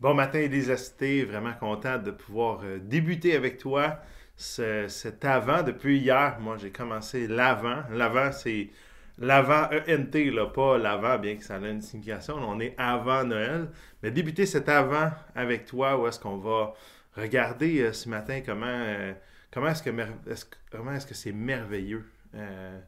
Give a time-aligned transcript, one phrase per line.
[0.00, 1.24] Bon matin, Elisasté.
[1.24, 3.98] Vraiment content de pouvoir euh, débuter avec toi
[4.36, 5.64] cet avant.
[5.64, 7.82] Depuis hier, moi, j'ai commencé l'avant.
[7.90, 8.70] L'avant, c'est
[9.18, 12.36] l'avant ENT, là, pas l'avant, bien que ça ait une signification.
[12.36, 13.70] On est avant Noël.
[14.00, 16.74] Mais débuter cet avant avec toi, où est-ce qu'on va
[17.16, 19.12] regarder euh, ce matin comment, euh,
[19.52, 19.90] comment est-ce que
[20.70, 22.04] comment est-ce que c'est merveilleux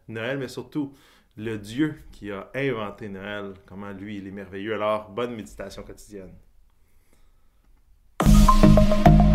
[0.07, 0.95] Noël, mais surtout
[1.37, 4.75] le Dieu qui a inventé Noël, comment lui il est merveilleux.
[4.75, 6.31] Alors, bonne méditation quotidienne.
[8.91, 9.30] Bon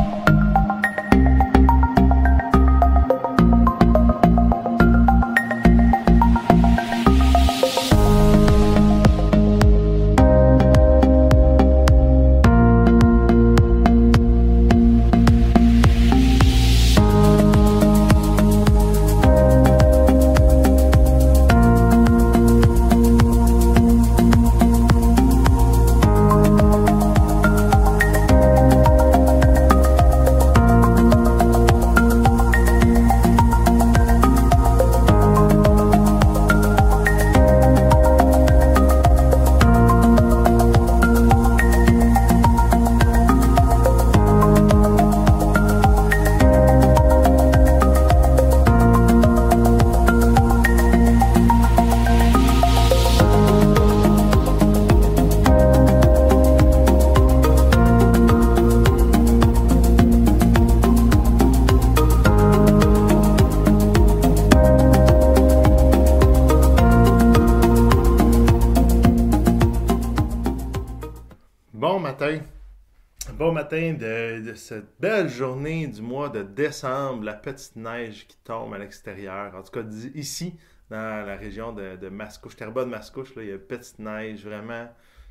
[73.72, 79.56] de, cette belle journée du mois de décembre, la petite neige qui tombe à l'extérieur.
[79.56, 79.84] En tout cas,
[80.14, 80.56] ici,
[80.90, 84.88] dans la région de, de Mascouche, Terrebonne Mascouche, il y a petite neige vraiment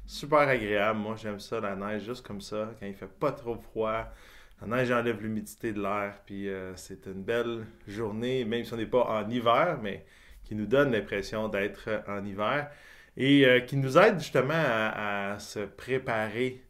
[0.07, 0.99] super agréable.
[0.99, 4.13] Moi, j'aime ça, la neige, juste comme ça, quand il fait pas trop froid.
[4.61, 8.77] La neige enlève l'humidité de l'air, puis euh, c'est une belle journée, même si on
[8.77, 10.05] n'est pas en hiver, mais
[10.45, 12.71] qui nous donne l'impression d'être en hiver
[13.17, 16.65] et euh, qui nous aide justement à se préparer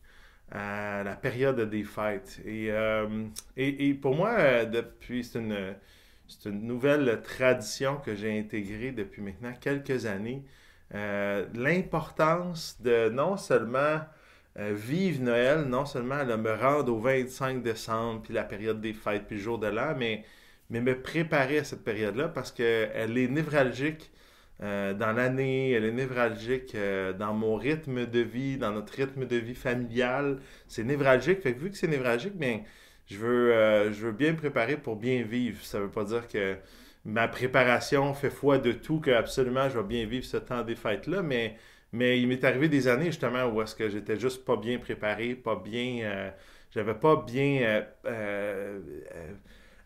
[0.54, 2.40] à la période des fêtes.
[2.46, 3.26] Et, euh,
[3.56, 5.74] et, pour moi, euh, depuis, c'est une,
[6.28, 10.44] c'est une nouvelle tradition que j'ai intégrée depuis maintenant quelques années.
[10.94, 14.00] Euh, l'importance de non seulement
[14.56, 19.24] vivre Noël, non seulement de me rendre au 25 décembre, puis la période des fêtes,
[19.26, 20.24] puis le jour de l'an, mais,
[20.70, 24.12] mais me préparer à cette période-là parce qu'elle est névralgique
[24.62, 29.26] euh, dans l'année, elle est névralgique euh, dans mon rythme de vie, dans notre rythme
[29.26, 30.38] de vie familial.
[30.68, 31.40] C'est névralgique.
[31.40, 32.62] Fait que vu que c'est névralgique, bien,
[33.06, 35.62] je veux, euh, je veux bien me préparer pour bien vivre.
[35.64, 36.56] Ça veut pas dire que
[37.04, 40.76] ma préparation fait foi de tout, que absolument je vais bien vivre ce temps des
[40.76, 41.56] fêtes-là, mais,
[41.92, 45.34] mais il m'est arrivé des années justement où est-ce que j'étais juste pas bien préparé,
[45.34, 46.32] pas bien.
[46.70, 47.84] j'avais pas bien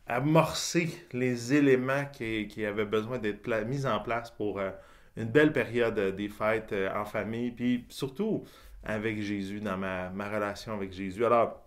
[0.09, 4.71] amorcer les éléments qui, avaient besoin d'être mis en place pour euh,
[5.17, 8.45] une belle période des fêtes euh, en famille, puis surtout
[8.85, 11.25] avec Jésus, dans ma, relation avec Jésus.
[11.25, 11.63] Alors,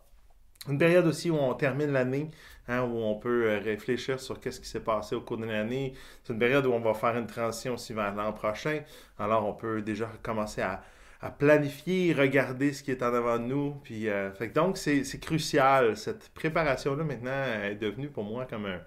[0.67, 2.29] une période aussi où on termine l'année,
[2.67, 5.93] hein, où on peut euh, réfléchir sur qu'est-ce qui s'est passé au cours de l'année.
[6.23, 8.81] C'est une période où on va faire une transition aussi vers l'an prochain.
[9.19, 10.83] Alors, on peut déjà commencer à,
[11.21, 13.75] à planifier, regarder ce qui est en avant de nous.
[13.83, 15.95] Puis, euh, donc, c'est crucial.
[15.95, 18.79] Cette préparation-là, maintenant, est devenue pour moi comme un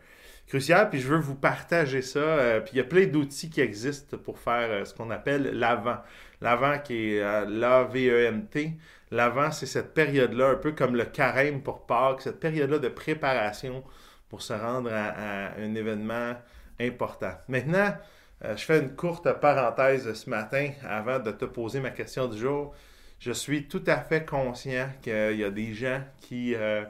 [0.49, 0.91] crucial.
[0.91, 2.19] Puis, je veux vous partager ça.
[2.19, 5.51] Euh, puis, il y a plein d'outils qui existent pour faire euh, ce qu'on appelle
[5.53, 5.99] l'avant.
[6.41, 8.73] L'avant qui est l'AVENT.
[9.13, 13.85] L'avant, c'est cette période-là, un peu comme le carême pour Pâques, cette période-là de préparation
[14.29, 16.35] pour se rendre à un événement
[16.81, 17.33] important.
[17.49, 17.95] Maintenant,
[18.45, 22.39] euh, je fais une courte parenthèse ce matin avant de te poser ma question du
[22.39, 22.75] jour.
[23.19, 26.85] Je suis tout à fait conscient qu'il y a des gens qui euh,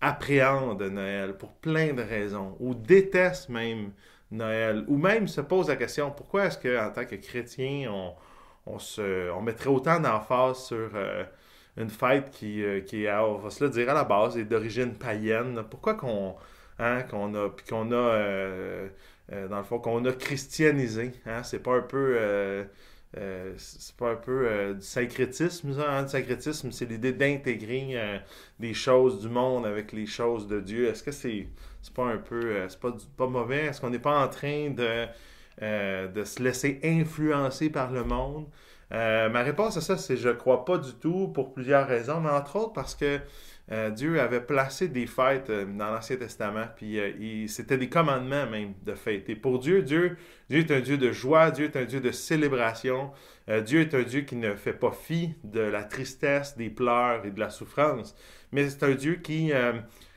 [0.00, 3.90] appréhendent Noël pour plein de raisons, ou détestent même
[4.30, 7.92] Noël, ou même se posent la question pourquoi est-ce qu'en tant que chrétien,
[8.66, 11.24] on, mettrait autant d'emphase sur euh,
[11.76, 12.62] une fête qui,
[13.08, 15.64] on va se le dire à la base, est d'origine païenne?
[15.68, 16.36] Pourquoi qu'on
[16.78, 17.50] hein, a,
[19.48, 21.12] dans le fond, qu'on a christianisé.
[21.26, 21.42] Hein?
[21.42, 22.16] C'est pas un peu.
[22.18, 22.64] Euh,
[23.16, 25.90] euh, c'est pas un peu du syncrétisme, ça.
[25.90, 26.02] Hein?
[26.02, 28.20] Le syncrétisme, c'est l'idée d'intégrer
[28.58, 30.88] des choses du monde avec les choses de Dieu.
[30.88, 31.48] Est-ce que c'est
[31.82, 32.68] c'est pas un peu.
[32.68, 33.66] c'est pas, pas mauvais?
[33.66, 35.06] Est-ce qu'on n'est pas en train de,
[35.60, 38.46] de se laisser influencer par le monde?
[38.90, 42.56] ma réponse à ça, c'est je crois pas du tout pour plusieurs raisons, mais entre
[42.56, 43.20] autres parce que
[43.72, 48.46] euh, Dieu avait placé des fêtes euh, dans l'Ancien Testament, puis euh, c'était des commandements
[48.46, 49.36] même de fêter.
[49.36, 50.16] Pour Dieu, Dieu,
[50.48, 53.12] Dieu est un Dieu de joie, Dieu est un Dieu de célébration,
[53.64, 57.32] Dieu est un Dieu qui ne fait pas fi de la tristesse, des pleurs et
[57.32, 58.14] de la souffrance,
[58.52, 59.50] mais c'est un Dieu qui,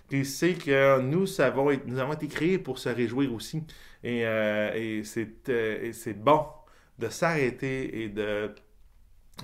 [0.07, 3.63] qui sait que nous, savons, nous avons été créés pour se réjouir aussi.
[4.03, 6.45] Et, et c'est bon
[6.99, 8.53] de s'arrêter et de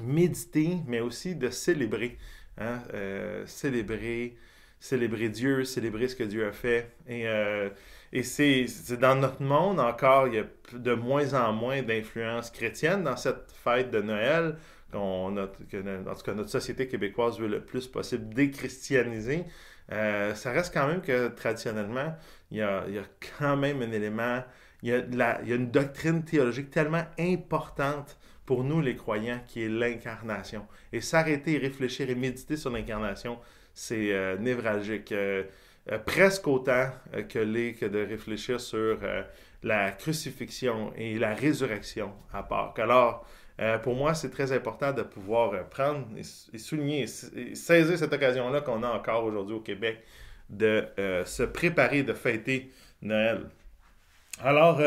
[0.04, 2.18] méditer, mais aussi de célébrer.
[2.58, 4.36] Hein, euh, célébrer,
[4.80, 6.92] célébrer Dieu, célébrer ce que Dieu a fait.
[7.08, 7.70] Et, euh,
[8.12, 8.66] et c'est
[9.00, 13.52] dans notre monde encore, il y a de moins en moins d'influence chrétienne dans cette
[13.64, 14.58] fête de Noël.
[14.92, 19.46] qu'on a, que, en tout cas, notre société québécoise veut le plus possible déchristianiser.
[19.92, 22.16] Euh, ça reste quand même que traditionnellement,
[22.52, 23.06] il y a, il y a
[23.40, 24.44] quand même un élément,
[24.84, 28.18] il y, a la, il y a une doctrine théologique tellement importante
[28.50, 30.66] pour nous les croyants, qui est l'incarnation.
[30.92, 33.38] Et s'arrêter, réfléchir et méditer sur l'incarnation,
[33.76, 35.12] c'est euh, névralgique.
[35.12, 35.44] Euh,
[35.92, 36.90] euh, presque autant
[37.30, 38.98] que, de réfléchir sur
[39.62, 42.80] la crucifixion et la résurrection à Pâques.
[42.80, 43.24] Alors,
[43.84, 47.06] pour moi, c'est très important de pouvoir prendre et, souligner,
[47.36, 50.00] et saisir cette occasion-là qu'on a encore aujourd'hui au Québec,
[50.50, 50.86] de
[51.26, 53.48] se préparer, de fêter Noël.
[54.42, 54.80] Alors,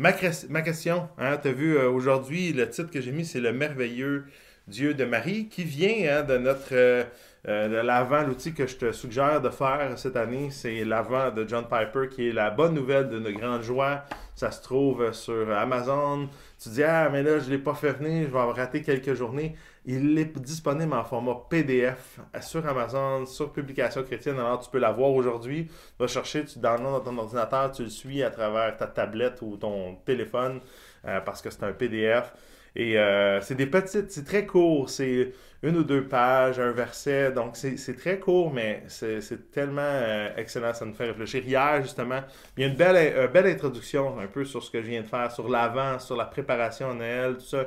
[0.00, 3.52] Ma, question, hein, tu as vu euh, aujourd'hui, le titre que j'ai mis, c'est Le
[3.52, 4.24] merveilleux
[4.66, 7.04] Dieu de Marie, qui vient hein, de notre euh,
[7.48, 11.46] euh, de l'avant, l'outil que je te suggère de faire cette année, c'est l'avant de
[11.46, 14.04] John Piper, qui est la bonne nouvelle de notre grande joie.
[14.34, 16.30] Ça se trouve sur Amazon.
[16.58, 18.80] Tu dis, ah, mais là, je ne l'ai pas fait venir, je vais avoir raté
[18.80, 19.54] quelques journées.
[19.86, 24.38] Il est disponible en format PDF sur Amazon, sur Publication Chrétienne.
[24.38, 25.68] Alors, tu peux l'avoir aujourd'hui.
[25.68, 29.40] Tu vas chercher, tu downloads dans ton ordinateur, tu le suis à travers ta tablette
[29.40, 30.60] ou ton téléphone
[31.06, 32.32] euh, parce que c'est un PDF.
[32.76, 35.32] Et euh, c'est des petites, c'est très court, c'est
[35.62, 40.72] une ou deux pages, un verset, donc c'est très court, mais c'est tellement euh, excellent,
[40.72, 41.44] ça nous fait réfléchir.
[41.44, 42.20] Hier, justement,
[42.56, 45.02] il y a une belle, euh, belle introduction un peu sur ce que je viens
[45.02, 47.66] de faire, sur l'avant, sur la préparation à Noël, tout ça.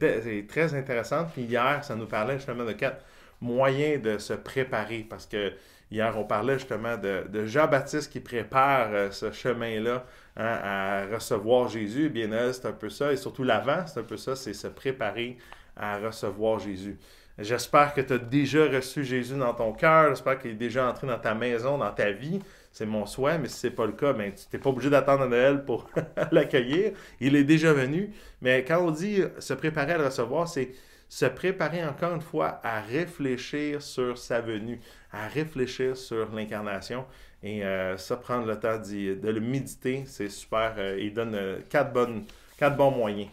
[0.00, 1.26] C'est très intéressant.
[1.32, 3.04] Puis hier, ça nous parlait justement de quatre
[3.40, 5.52] moyens de se préparer, parce que
[5.90, 10.04] hier, on parlait justement de, Jean-Baptiste qui prépare ce chemin-là
[10.40, 12.08] Hein, à recevoir Jésus.
[12.10, 13.12] Bien, c'est un peu ça.
[13.12, 15.36] Et surtout l'avant, c'est un peu ça, c'est se préparer
[15.76, 16.96] à recevoir Jésus.
[17.38, 20.10] J'espère que tu as déjà reçu Jésus dans ton cœur.
[20.10, 22.40] J'espère qu'il est déjà entré dans ta maison, dans ta vie.
[22.72, 24.90] C'est mon souhait, mais si ce n'est pas le cas, ben, tu n'es pas obligé
[24.90, 25.88] d'attendre Noël pour
[26.32, 26.92] l'accueillir.
[27.20, 28.10] Il est déjà venu.
[28.40, 30.70] Mais quand on dit se préparer à le recevoir, c'est
[31.08, 34.80] se préparer encore une fois à réfléchir sur sa venue,
[35.12, 37.06] à réfléchir sur l'incarnation.
[37.42, 40.74] Et euh, ça, prendre le temps de le méditer, c'est super.
[40.78, 42.24] Euh, il donne euh, quatre, bonnes,
[42.58, 43.28] quatre bons moyens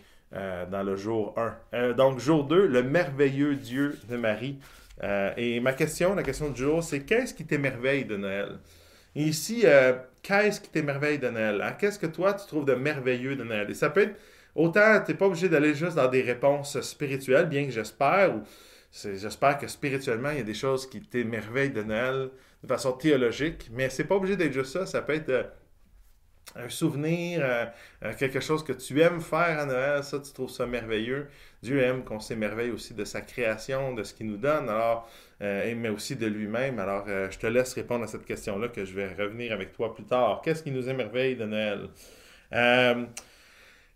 [0.70, 1.34] dans le jour
[1.72, 1.94] 1.
[1.94, 4.60] donc, jour 2, le merveilleux Dieu de Marie.
[5.38, 8.60] et ma question, la question du jour, c'est qu'est-ce qui t'émerveille de Noël?
[9.16, 9.64] Ici,
[10.22, 11.62] qu'est-ce qui t'émerveille de Noël?
[11.62, 11.74] Hein?
[11.80, 13.70] Qu'est-ce que toi, tu trouves de merveilleux de Noël?
[13.70, 14.20] Et ça peut être
[14.56, 18.44] autant, tu n'es pas obligé d'aller juste dans des réponses spirituelles, bien que j'espère, ou
[18.92, 22.30] j'espère que spirituellement, il y a des choses qui t'émerveillent de Noël
[22.64, 24.86] de façon théologique, mais c'est pas obligé d'être juste ça.
[24.86, 25.44] Ça peut être euh,
[26.56, 27.66] un souvenir, euh,
[28.04, 31.28] euh, quelque chose que tu aimes faire à Noël, ça, tu trouves ça merveilleux.
[31.62, 35.10] Dieu aime qu'on s'émerveille aussi de sa création, de ce qu'il nous donne, alors,
[35.42, 36.80] mais aussi de lui-même.
[36.80, 40.04] Alors, je te laisse répondre à cette question-là que je vais revenir avec toi plus
[40.04, 40.42] tard.
[40.44, 41.90] Qu'est-ce qui nous émerveille de Noël?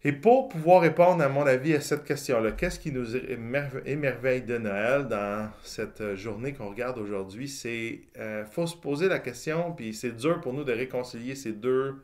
[0.06, 4.58] Et pour pouvoir répondre, à mon avis, à cette question-là, qu'est-ce qui nous émerveille de
[4.58, 9.94] Noël dans cette journée qu'on regarde aujourd'hui, c'est euh, faut se poser la question, puis
[9.94, 12.02] c'est dur pour nous de réconcilier ces deux euh,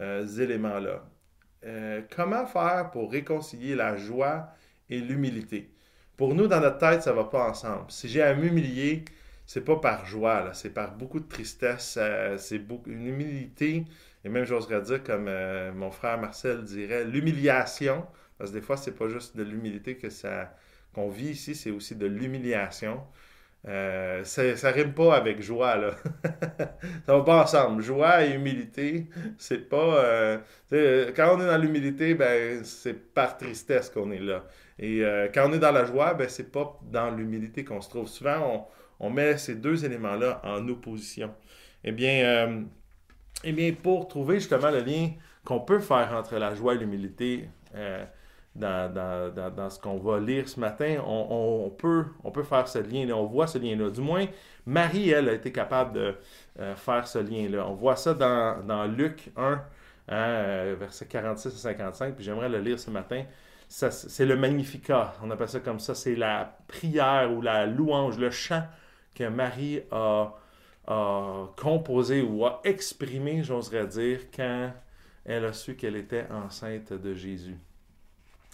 [0.00, 1.04] éléments-là.
[1.64, 4.50] Euh, comment faire pour réconcilier la joie
[4.88, 5.72] et l'humilité?
[6.16, 7.90] Pour nous, dans notre tête, ça ne va pas ensemble.
[7.90, 9.04] Si j'ai à m'humilier,
[9.46, 11.98] c'est pas par joie, c'est par beaucoup de tristesse,
[12.38, 13.84] c'est une humilité
[14.26, 18.04] et même, j'oserais dire, comme euh, mon frère Marcel dirait, l'humiliation.
[18.36, 20.52] Parce que des fois, c'est pas juste de l'humilité que ça
[20.94, 23.00] qu'on vit ici, c'est aussi de l'humiliation.
[23.68, 25.90] Euh, ça, rime pas avec joie, là.
[27.06, 27.82] ça va pas ensemble.
[27.82, 29.06] Joie et humilité,
[29.38, 30.04] c'est pas.
[30.04, 30.38] Euh,
[30.70, 34.44] quand on est dans l'humilité, ben, c'est par tristesse qu'on est là.
[34.78, 35.02] Et
[35.34, 38.08] quand on est dans la joie, ben, c'est pas dans l'humilité qu'on se trouve.
[38.08, 38.68] Souvent,
[39.00, 41.34] on, on, met ces deux éléments-là en opposition.
[41.82, 42.64] Eh bien,
[43.42, 45.10] eh bien, pour trouver justement le lien
[45.44, 47.48] qu'on peut faire entre la joie et l'humilité
[48.58, 52.06] dans, ce qu'on va lire ce matin, on, peut,
[52.42, 53.90] faire ce lien-là, on voit ce lien-là.
[53.90, 54.26] Du moins,
[54.66, 56.14] Marie, elle, a été capable de
[56.58, 57.66] euh, faire ce lien-là.
[57.68, 59.62] On voit ça dans, Luc 1, hein,
[60.10, 63.24] euh, verset 46 à 55, puis j'aimerais le lire ce matin.
[63.68, 65.14] c'est le Magnificat.
[65.22, 65.94] On appelle ça comme ça.
[65.94, 68.62] C'est la prière ou la louange, le chant
[69.14, 70.32] que Marie a
[71.56, 74.70] composé ou a exprimé, j'oserais dire, quand
[75.24, 77.56] elle a su qu'elle était enceinte de Jésus.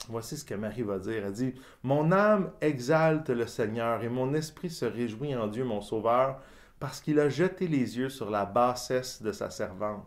[0.08, 1.24] Voici ce que Marie va dire.
[1.26, 5.80] Elle dit, Mon âme exalte le Seigneur et mon esprit se réjouit en Dieu mon
[5.80, 6.40] Sauveur,
[6.80, 10.04] parce qu'il a jeté les yeux sur la bassesse de sa servante.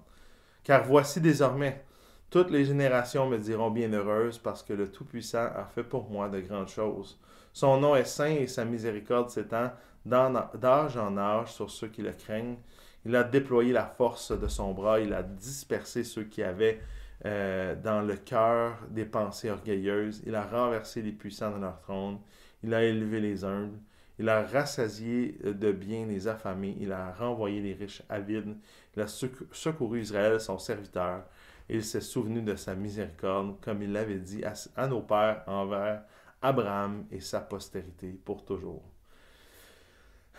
[0.64, 1.86] Car voici désormais,
[2.30, 6.42] toutes les générations me diront bienheureuse, parce que le Tout-Puissant a fait pour moi de
[6.42, 7.18] grandes choses.
[7.54, 9.72] Son nom est saint et sa miséricorde s'étend
[10.06, 12.58] d'âge en âge sur ceux qui le craignent.
[13.06, 16.82] Il a déployé la force de son bras, il a dispersé ceux qui avaient
[17.26, 20.22] euh, dans le cœur des pensées orgueilleuses.
[20.26, 22.20] Il a renversé les puissants de leur trône.
[22.64, 23.80] Il a élevé les humbles.
[24.18, 26.76] Il a rassasié de bien les affamés.
[26.80, 28.58] Il a renvoyé les riches avides.
[28.96, 31.24] Il a secouru Israël, son serviteur.
[31.70, 34.44] il s'est souvenu de sa miséricorde, comme il l'avait dit
[34.76, 36.04] à nos pères envers
[36.42, 38.95] Abraham et sa postérité pour toujours.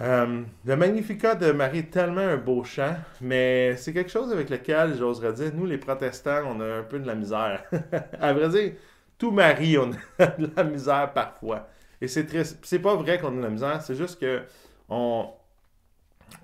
[0.00, 4.50] Euh, le Magnificat de Marie est tellement un beau chant, mais c'est quelque chose avec
[4.50, 7.64] lequel, j'oserais dire, nous les protestants, on a un peu de la misère.
[8.20, 8.72] à vrai dire,
[9.16, 11.68] tout Marie, on a de la misère parfois.
[12.00, 12.78] Et c'est triste.
[12.82, 14.42] Pas vrai qu'on a de la misère, c'est juste que
[14.88, 15.30] on,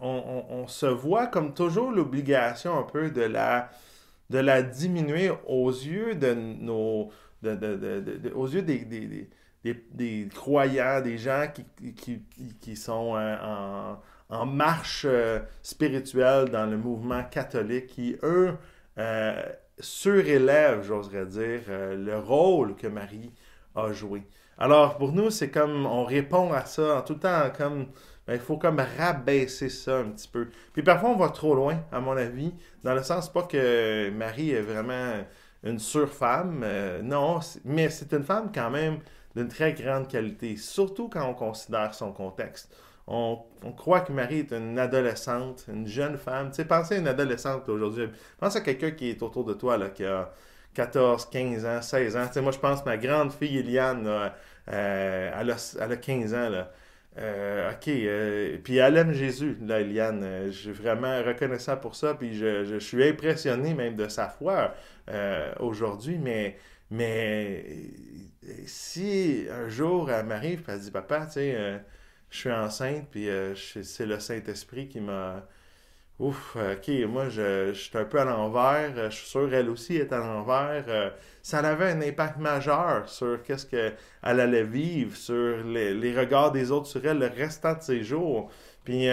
[0.01, 3.71] on, se voit comme toujours l'obligation un peu de la,
[4.31, 7.11] de la diminuer aux yeux de nos.
[8.35, 9.29] aux yeux des,
[10.35, 12.21] croyants, des gens qui,
[12.61, 13.95] qui, sont euh,
[14.29, 18.57] en, marche euh, spirituelle dans le mouvement catholique, qui, eux,
[18.99, 19.43] euh,
[19.79, 23.33] surélèvent, j'oserais dire, le rôle que Marie
[23.75, 24.23] a joué.
[24.59, 27.87] Alors, pour nous, c'est comme, on répond à ça en tout temps comme,
[28.27, 30.49] ben, il faut comme rabaisser ça un petit peu.
[30.73, 32.53] Puis parfois, on va trop loin, à mon avis,
[32.85, 35.25] dans le sens pas que Marie est vraiment
[35.65, 36.65] une surfemme,
[37.03, 38.99] non, mais c'est une femme quand même
[39.37, 42.75] d'une très grande qualité, surtout quand on considère son contexte.
[43.07, 43.45] On,
[43.77, 46.51] croit que Marie est une adolescente, une jeune femme.
[46.51, 48.09] Tu sais, pensez à une adolescente aujourd'hui.
[48.39, 50.33] Pense à quelqu'un qui est autour de toi, là, qui a
[50.75, 52.27] 14, 15 ans, 16 ans.
[52.29, 54.07] Tu sais, moi, je pense que ma grande fille Eliane,
[54.69, 56.49] euh, elle, a, 15 ans.
[56.49, 56.71] Là.
[57.19, 57.89] Euh, OK.
[57.89, 60.47] Euh, puis elle aime Jésus, là, Eliane.
[60.47, 62.15] je suis vraiment reconnaissant pour ça.
[62.15, 64.75] Puis je, je, suis impressionné même de sa foi
[65.59, 66.19] aujourd'hui.
[66.19, 66.57] Mais,
[66.93, 67.65] mais
[68.67, 71.79] si un jour elle m'arrive et elle dit Papa, tu sais, euh,
[72.29, 75.47] je suis enceinte, puis euh, c'est le Saint-Esprit qui m'a.
[76.19, 80.13] Ouf, ok, moi je, suis un peu à l'envers, je suis sûr elle aussi est
[80.13, 80.85] à l'envers.
[80.89, 86.71] Euh, ça avait un impact majeur sur qu'est-ce qu'elle allait vivre, sur les, regards des
[86.71, 88.51] autres sur elle le restant de ses jours.
[88.85, 89.09] Puis,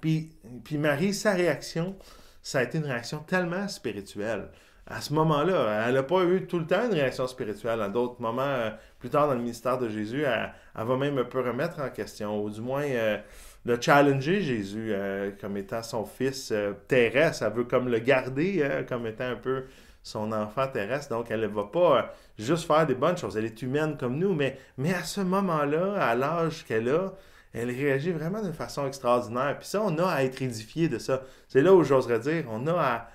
[0.00, 0.30] puis,
[0.64, 1.98] puis Marie, sa réaction,
[2.42, 4.50] ça a été une réaction tellement spirituelle
[4.86, 5.86] à ce moment-là.
[5.86, 7.80] Elle n'a pas eu tout le temps une réaction spirituelle.
[7.80, 11.24] À d'autres moments, euh, plus tard dans le ministère de Jésus, elle, va même un
[11.24, 13.18] peu remettre en question, ou du moins euh,
[13.64, 16.52] le challenger Jésus euh, comme étant son fils
[16.88, 17.44] terrestre.
[17.44, 19.64] Elle veut comme le garder comme étant un peu
[20.02, 21.08] son enfant terrestre.
[21.10, 23.38] Donc, elle ne va pas juste faire des bonnes choses.
[23.38, 27.14] Elle est humaine comme nous, mais, mais à ce moment-là, à l'âge qu'elle a,
[27.54, 29.56] elle réagit vraiment d'une façon extraordinaire.
[29.58, 31.22] Puis ça, on a à être édifié de ça.
[31.48, 33.08] C'est là où j'oserais dire, on a à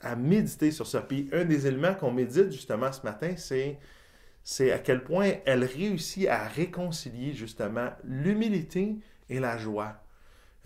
[0.00, 1.02] à, méditer sur ça.
[1.02, 3.78] Puis un des éléments qu'on médite justement ce matin, c'est,
[4.42, 8.96] c'est à quel point elle réussit à réconcilier justement l'humilité
[9.28, 10.02] et la joie.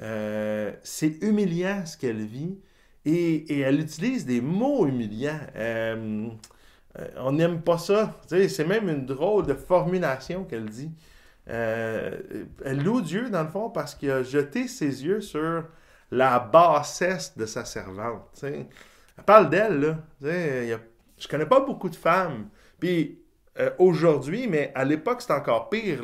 [0.01, 2.59] Euh, c'est humiliant ce qu'elle vit
[3.05, 5.41] et, elle utilise des mots humiliants.
[5.57, 6.29] Euh,
[6.99, 8.21] euh, on n'aime pas ça.
[8.29, 10.91] c'est même une drôle de formulation qu'elle dit.
[11.47, 15.65] elle loue Dieu, dans le fond, parce qu'il a jeté ses yeux sur
[16.11, 18.45] la bassesse de sa servante.
[19.27, 19.99] Parle d'elle.
[20.23, 20.77] Je
[21.19, 22.49] je connais pas beaucoup de femmes.
[22.79, 23.21] Puis
[23.59, 26.03] euh, aujourd'hui, mais à l'époque, c'était encore pire.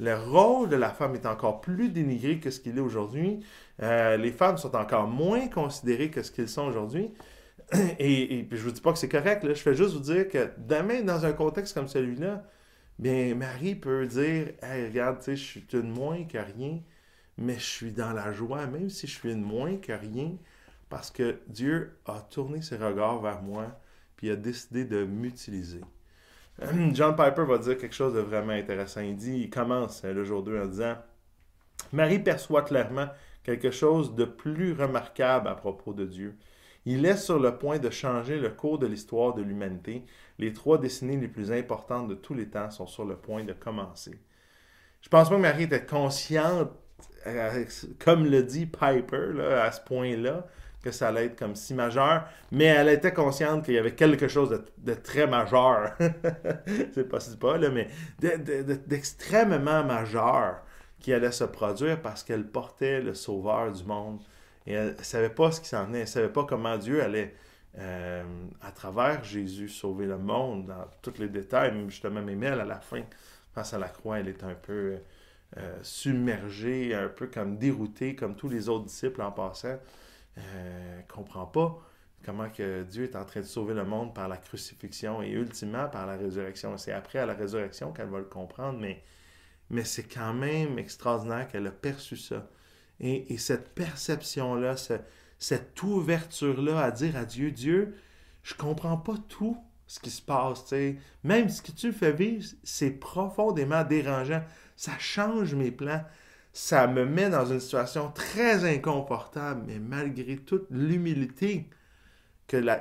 [0.00, 3.40] Le, rôle de la femme est encore plus dénigré que ce qu'il est aujourd'hui.
[3.82, 7.12] Euh, les femmes sont encore moins considérées que ce qu'ils sont aujourd'hui.
[7.98, 10.50] Et, puis je vous dis pas que c'est correct, je fais juste vous dire que
[10.56, 12.44] demain, dans un contexte comme celui-là,
[12.98, 16.80] bien, Marie peut dire Hey, regarde, je suis une moins que rien,
[17.36, 20.32] mais je suis dans la joie, même si je suis une moins que rien,
[20.88, 23.80] parce que Dieu a tourné ses regards vers moi,
[24.16, 25.80] puis a décidé de m'utiliser.
[26.92, 29.00] John Piper va dire quelque chose de vraiment intéressant.
[29.00, 30.96] Il dit, il commence hein, le jour 2 en disant,
[31.92, 33.08] Marie perçoit clairement
[33.44, 36.36] quelque chose de plus remarquable à propos de Dieu.
[36.84, 40.04] Il est sur le point de changer le cours de l'histoire de l'humanité.
[40.38, 43.52] Les trois décennies les plus importantes de tous les temps sont sur le point de
[43.52, 44.18] commencer.
[45.02, 46.70] Je pense pas que Marie était consciente,
[47.26, 47.64] euh,
[47.98, 50.46] comme le dit Piper, à ce point-là,
[50.82, 54.28] que ça allait être comme si majeur, mais elle était consciente qu'il y avait quelque
[54.28, 55.96] chose de, très majeur.
[56.94, 57.88] c'est pas pas, là, mais
[58.86, 60.62] d'extrêmement majeur
[61.00, 64.20] qui allait se produire parce qu'elle portait le sauveur du monde.
[64.66, 65.98] Et elle ne savait pas ce qui s'en venait.
[65.98, 67.34] Elle ne savait pas comment Dieu allait,
[67.78, 68.22] euh,
[68.60, 71.72] à travers Jésus, sauver le monde dans tous les détails.
[71.88, 73.02] Justement, même elle, à la fin,
[73.54, 74.98] face à la croix, elle est un peu
[75.56, 79.78] euh, submergée, un peu comme déroutée, comme tous les autres disciples en passant.
[80.38, 81.78] Euh, comprend pas
[82.24, 85.88] comment que Dieu est en train de sauver le monde par la crucifixion et ultimement
[85.88, 86.76] par la résurrection.
[86.76, 89.02] C'est après à la résurrection qu'elle va le comprendre, mais,
[89.84, 92.48] c'est quand même extraordinaire qu'elle a perçu ça.
[93.00, 94.76] Et, et cette perception-là,
[95.38, 97.96] cette ouverture-là à dire à Dieu, Dieu,
[98.42, 100.72] je comprends pas tout ce qui se passe,
[101.22, 104.42] même ce que tu fais vivre, c'est profondément dérangeant.
[104.76, 106.04] Ça change mes plans
[106.52, 111.68] ça me met dans une situation très inconfortable, mais malgré toute l'humilité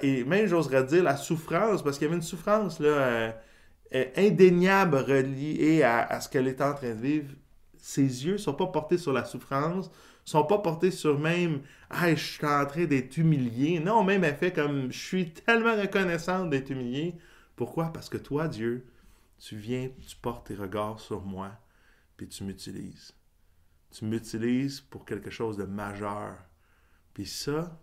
[0.01, 3.31] et même j'oserais dire la souffrance, parce qu'il y avait une souffrance là, euh,
[3.95, 7.33] euh, indéniable reliée à, ce qu'elle était en train de vivre.
[7.77, 9.91] Ses yeux ne sont pas portés sur la souffrance,
[10.25, 13.79] sont pas portés sur même Ah, je suis en train d'être humilié.
[13.79, 17.15] Non, même elle fait comme Je suis tellement reconnaissante d'être humilié.
[17.55, 17.91] Pourquoi?
[17.93, 18.85] Parce que toi, Dieu,
[19.39, 21.51] tu viens, tu portes tes regards sur moi,
[22.17, 23.16] puis tu m'utilises
[23.97, 26.35] tu m'utilises pour quelque chose de majeur.
[27.15, 27.79] Puis ça,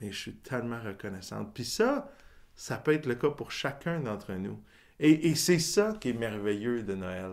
[0.00, 1.52] mais je suis tellement reconnaissante.
[1.52, 2.10] Puis ça,
[2.54, 4.58] ça peut être le cas pour chacun d'entre nous.
[4.98, 7.32] Et, c'est ça qui est merveilleux de Noël.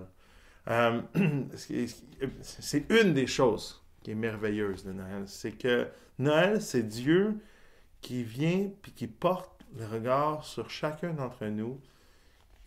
[0.67, 1.01] Euh,
[2.41, 5.23] c'est une des choses qui est merveilleuse de Noël.
[5.27, 7.37] C'est que Noël, c'est Dieu
[8.01, 11.79] qui vient puis qui porte le regard sur chacun d'entre nous.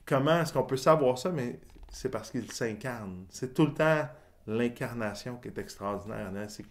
[0.06, 1.30] Comment est-ce qu'on peut savoir ça?
[1.30, 3.26] Mais c'est parce qu'il s'incarne.
[3.28, 4.09] C'est tout le temps
[4.46, 6.32] l'incarnation qui est extraordinaire.
[6.34, 6.64] Hein, c'est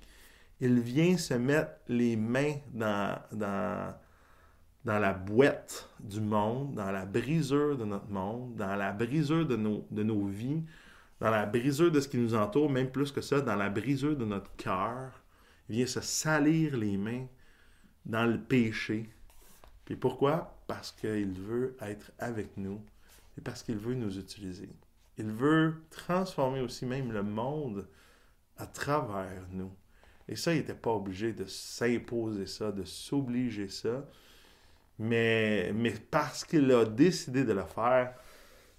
[0.57, 3.93] qu'il vient se mettre les mains dans, dans,
[4.85, 9.55] dans la boîte du monde, dans la brisure de notre monde, dans la brisure de
[9.55, 10.63] nos, de nos vies,
[11.19, 14.17] dans la brisure de ce qui nous entoure, même plus que ça, dans la brisure
[14.17, 15.21] de notre cœur.
[15.69, 17.27] Il vient se salir les mains
[18.05, 19.09] dans le péché.
[19.85, 20.57] Puis pourquoi?
[20.67, 22.81] Parce qu'il veut être avec nous
[23.37, 24.69] et parce qu'il veut nous utiliser.
[25.18, 27.88] Il veut transformer aussi même le monde
[28.58, 29.72] à travers nous.
[30.27, 34.06] Et ça, il n'était pas obligé de s'imposer ça, de s'obliger ça.
[35.00, 38.13] Mais, mais parce qu'il a décidé de le faire,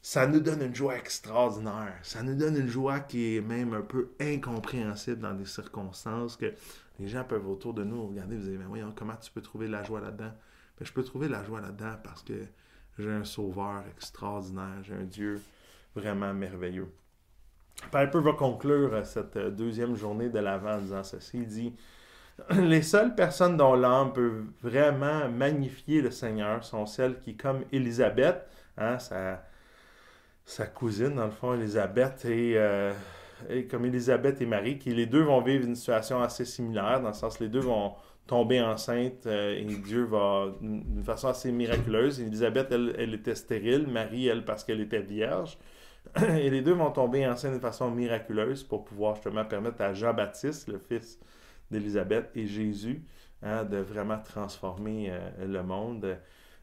[0.00, 1.98] ça nous donne une joie extraordinaire.
[2.02, 6.52] Ça nous donne une joie qui est même un peu incompréhensible dans des circonstances que
[6.98, 9.42] les gens peuvent autour de nous regarder et vous dire, mais voyons, comment tu peux
[9.42, 10.32] trouver la joie là-dedans?
[10.78, 12.46] Ben, je peux trouver la joie là-dedans parce que
[12.98, 15.40] j'ai un sauveur extraordinaire, j'ai un Dieu
[15.94, 16.88] vraiment merveilleux.
[17.90, 21.38] Piper va conclure euh, cette euh, deuxième journée de l'Avent en disant ceci.
[21.38, 21.74] Il dit
[22.50, 28.46] Les seules personnes dont l'âme peut vraiment magnifier le Seigneur sont celles qui, comme Élisabeth,
[28.78, 32.92] hein, sa, cousine, dans le fond, Élisabeth, euh,
[33.48, 37.08] et, comme Élisabeth et Marie, qui les deux vont vivre une situation assez similaire, dans
[37.08, 37.94] le sens les deux vont
[38.26, 42.20] tomber enceinte et Dieu va, d'une façon assez miraculeuse.
[42.20, 45.58] Élisabeth, elle, elle était stérile, Marie, elle, parce qu'elle était vierge.
[46.16, 50.68] Et les deux vont tomber enceinte de façon miraculeuse pour pouvoir justement permettre à Jean-Baptiste,
[50.68, 51.18] le fils
[51.70, 53.02] d'Élisabeth, et Jésus
[53.42, 56.04] hein, de vraiment transformer euh, le monde.
[56.04, 56.16] Euh,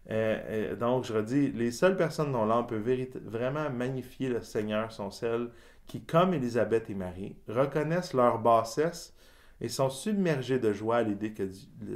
[0.09, 2.81] euh, donc, je redis, les seules personnes dont l'âme peut
[3.23, 5.49] vraiment magnifier le Seigneur sont celles
[5.87, 9.15] qui, comme Élisabeth et Marie, reconnaissent leur bassesse
[9.61, 11.49] et sont submergées de joie à l'idée que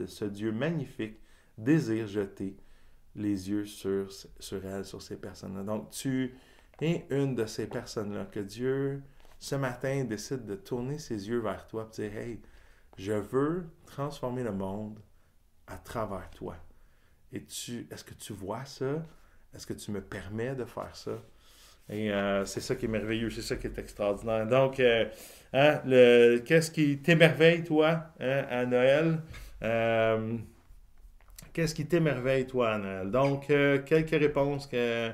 [0.08, 1.18] ce Dieu magnifique
[1.58, 2.58] désire jeter
[3.16, 5.64] les yeux sur, sur elles, sur ces personnes-là.
[5.64, 6.36] Donc, tu
[6.82, 9.02] et une de ces personnes-là, que Dieu,
[9.40, 12.42] ce matin, décide de tourner ses yeux vers toi et dire Hey,
[12.98, 15.00] je veux transformer le monde
[15.68, 16.58] à travers toi.
[17.32, 19.06] Et tu, est-ce que tu vois ça?
[19.54, 21.22] Est-ce que tu me permets de faire ça?
[21.90, 24.48] Et euh, c'est ça qui est merveilleux, c'est ça qui est extraordinaire.
[24.48, 25.06] Donc, euh,
[25.54, 29.20] hein, le, qu'est-ce qui t'émerveille, toi, hein, à Noël?
[29.64, 30.38] Euh,
[31.52, 33.12] qu'est-ce qui t'émerveille, toi, à Noël?
[33.12, 35.12] Donc, quelques réponses que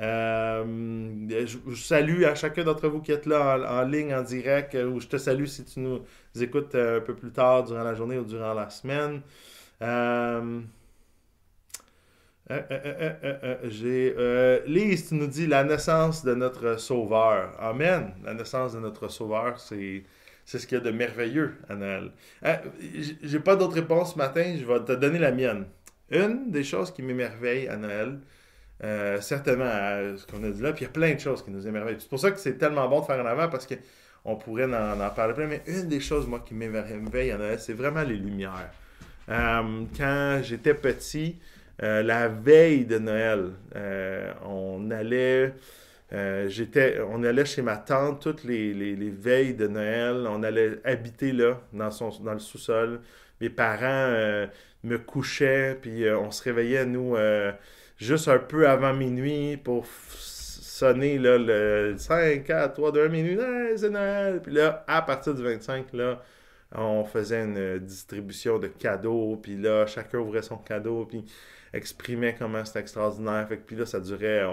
[0.00, 5.06] je, salue à chacun d'entre vous qui êtes là en, ligne, en direct, ou je
[5.06, 6.00] te salue si tu nous
[6.40, 9.22] écoutes un peu plus tard durant la journée ou durant la semaine.
[12.50, 14.14] Euh, j'ai
[14.66, 17.52] Lise, tu nous dis la naissance de notre Sauveur.
[17.58, 18.12] Amen.
[18.24, 20.04] La naissance de notre Sauveur, c'est
[20.46, 22.10] ce qu'il y a de merveilleux à Noël.
[23.22, 25.66] J'ai pas d'autre réponse ce matin, je vais te donner la mienne.
[26.10, 28.18] Une des choses qui m'émerveille à Noël,
[28.84, 30.72] euh, certainement à ce qu'on a dit là.
[30.72, 31.96] Puis il y a plein de choses qui nous émerveillent.
[31.98, 35.10] C'est pour ça que c'est tellement bon de faire en avant parce qu'on pourrait en,
[35.10, 35.46] parler plein.
[35.46, 38.70] Mais une des choses, moi, qui m'émerveille en c'est vraiment les lumières.
[39.28, 41.38] quand j'étais petit,
[41.80, 43.50] la veille de Noël,
[44.44, 45.52] on allait
[46.12, 50.26] euh, j'étais, on allait chez ma tante toutes les, les, veilles de Noël.
[50.28, 53.00] On allait habiter là, dans, son, dans le sous-sol.
[53.40, 54.46] Mes parents euh,
[54.84, 57.16] me couchaient, puis euh, on se réveillait, nous,
[57.96, 63.38] juste un peu avant minuit pour sonner là, le 5, 4, 3, 2, minuit.
[63.76, 64.40] c'est Noël!
[64.42, 66.22] Puis là, à partir du 25, là,
[66.74, 71.24] on faisait une distribution de cadeaux, puis là, chacun ouvrait son cadeau, puis
[71.72, 73.48] exprimait comment c'était extraordinaire.
[73.66, 74.44] Puis là, ça durait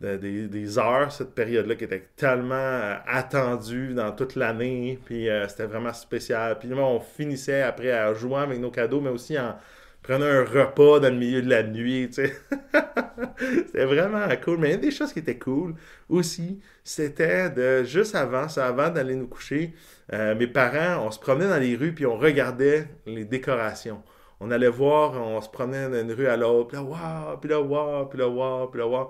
[0.00, 4.98] des, heures, cette période-là, qui était tellement euh, attendue dans toute l'année.
[5.04, 6.58] Puis euh, c'était vraiment spécial.
[6.58, 9.56] Puis on finissait après à jouer avec nos cadeaux, mais aussi en
[10.02, 14.58] prenant un repas dans le milieu de la nuit, c'était vraiment cool.
[14.58, 15.74] Mais une des choses qui était cool
[16.08, 19.74] aussi, c'était de, juste avant, avant d'aller nous coucher,
[20.12, 24.02] euh, mes parents, on se promenait dans les rues, puis on regardait les décorations
[24.40, 27.60] on allait voir, on se promenait d'une rue à l'autre, puis là, waouh, puis là,
[27.60, 29.08] waouh, puis là, waouh, puis là, waouh.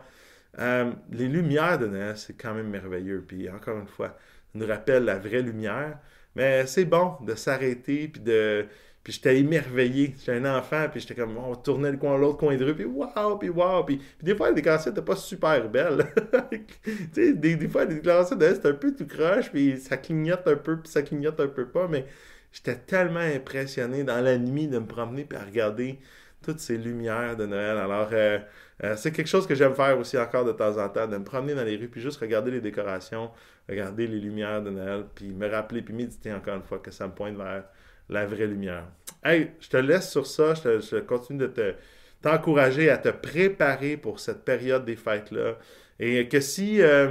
[0.58, 3.24] Euh, les lumières de Noël, c'est quand même merveilleux.
[3.26, 4.14] Puis encore une fois, ça
[4.54, 5.98] nous rappelle la vraie lumière.
[6.34, 8.66] Mais c'est bon de s'arrêter, puis de...
[9.04, 10.14] Puis j'étais émerveillé.
[10.18, 12.84] J'étais un enfant, puis j'étais comme, on tournait le coin, l'autre coin de rue, puis
[12.84, 13.84] waouh, puis waouh.
[13.84, 16.06] Puis, des fois, les décorations n'étaient pas super belles.
[16.50, 20.46] tu sais, des, fois, les décorations de c'était un peu tout croche, puis ça clignote
[20.46, 21.88] un peu, puis ça clignote un peu pas.
[21.88, 22.06] Mais
[22.52, 25.98] j'étais tellement impressionné dans la nuit de me promener, puis à regarder
[26.42, 27.76] toutes ces lumières de Noël.
[27.76, 28.38] Alors, euh,
[28.84, 31.24] euh, c'est quelque chose que j'aime faire aussi encore de temps en temps, de me
[31.24, 33.30] promener dans les rues, puis juste regarder les décorations,
[33.68, 37.06] regarder les lumières de Noël, puis me rappeler, puis méditer encore une fois que ça
[37.06, 37.64] me pointe vers
[38.08, 38.84] la vraie lumière.
[39.24, 41.74] Hey, je te laisse sur ça, je, continue de te
[42.22, 45.56] t'encourager à te préparer pour cette période des fêtes-là.
[46.00, 47.10] Et que si, euh,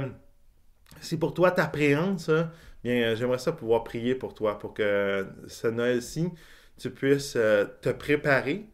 [1.18, 2.50] pour toi t'appréhendes ça,
[2.84, 6.30] bien, j'aimerais ça pouvoir prier pour toi, pour que ce Noël-ci,
[6.78, 8.66] tu puisses te préparer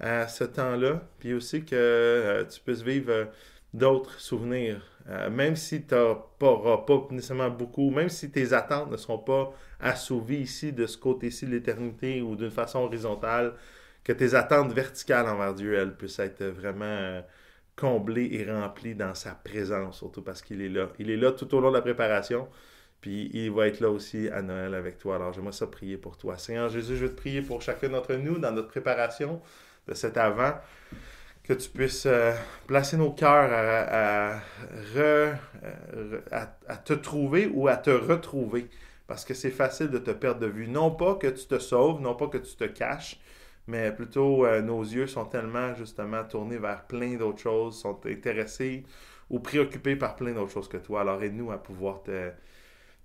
[0.00, 3.24] à ce temps-là, puis aussi que euh, tu puisses vivre euh,
[3.74, 4.82] d'autres souvenirs.
[5.08, 9.52] Euh, même si tu n'auras pas nécessairement beaucoup, même si tes attentes ne seront pas
[9.80, 13.54] assouvies ici, de ce côté-ci de l'éternité ou d'une façon horizontale,
[14.04, 17.22] que tes attentes verticales envers Dieu, elles puissent être vraiment
[17.76, 20.88] comblées et remplies dans sa présence, surtout parce qu'il est là.
[20.98, 22.48] Il est là tout au long de la préparation,
[23.00, 25.16] puis il va être là aussi à Noël avec toi.
[25.16, 26.36] Alors j'aimerais ça prier pour toi.
[26.36, 29.40] Seigneur Jésus, je veux te prier pour chacun d'entre nous dans notre préparation
[29.86, 30.54] de cet avant,
[31.44, 32.32] que tu puisses euh,
[32.66, 33.50] placer nos cœurs
[36.30, 38.68] à, te trouver ou à te retrouver.
[39.06, 40.68] Parce que c'est facile de te perdre de vue.
[40.68, 43.18] Non pas que tu te sauves, non pas que tu te caches,
[43.66, 48.84] mais plutôt euh, nos yeux sont tellement justement tournés vers plein d'autres choses, sont intéressés
[49.30, 51.00] ou préoccupés par plein d'autres choses que toi.
[51.00, 52.30] Alors aide-nous à pouvoir te,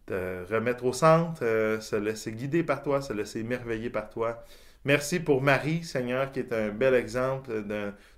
[0.06, 4.44] te remettre au centre, se laisser guider par toi, se laisser émerveiller par toi
[4.86, 7.64] Merci pour Marie, Seigneur, qui est un bel exemple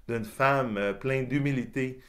[0.07, 1.99] d'une femme euh, pleine d'humilité,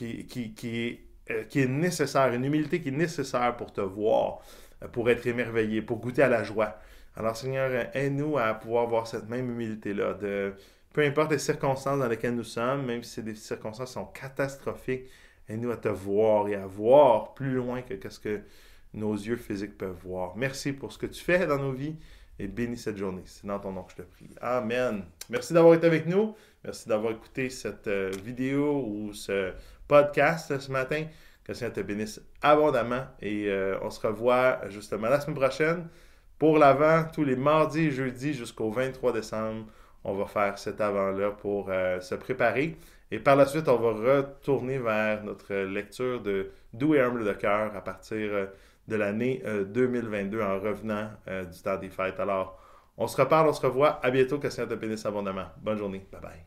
[0.00, 4.38] euh, qui est nécessaire, une humilité qui est nécessaire pour te voir,
[4.82, 6.78] euh, pour être émerveillé, pour goûter à la joie.
[7.14, 10.14] Alors, Seigneur, aide-nous à pouvoir voir cette même humilité-là,
[10.94, 15.10] peu importe les circonstances dans lesquelles nous sommes, même si des circonstances sont catastrophiques,
[15.46, 18.40] aide-nous à te voir et à voir plus loin que ce que
[18.96, 20.36] nos yeux physiques peuvent voir.
[20.36, 21.96] Merci pour ce que tu fais dans nos vies
[22.38, 23.22] et bénis cette journée.
[23.24, 24.28] C'est dans ton nom que je te prie.
[24.40, 25.04] Amen.
[25.30, 26.34] Merci d'avoir été avec nous.
[26.64, 29.52] Merci d'avoir écouté cette euh, vidéo ou ce
[29.86, 31.04] podcast ce matin.
[31.44, 35.86] Que le Seigneur te bénisse abondamment et euh, on se revoit justement la semaine prochaine
[36.38, 39.66] pour l'avant, tous les mardis et jeudis jusqu'au 23 décembre.
[40.04, 42.76] On va faire cet avant-là pour euh, se préparer.
[43.10, 47.32] Et par la suite, on va retourner vers notre lecture de Doux et humble de
[47.32, 48.48] cœur à partir
[48.88, 52.20] de l'année 2022 euh, en revenant euh, du temps des fêtes.
[52.20, 52.58] Alors,
[52.96, 54.00] on se reparle, on se revoit.
[54.04, 54.38] À bientôt.
[54.38, 55.46] Que le Seigneur te bénisse abondamment.
[55.58, 56.06] Bonne journée.
[56.12, 56.45] Bye bye.